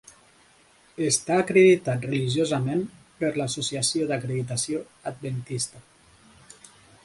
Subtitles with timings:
[1.07, 2.81] Està acreditat religiosament
[3.21, 4.83] per l'Associació d'Acreditació
[5.15, 5.87] Adventista.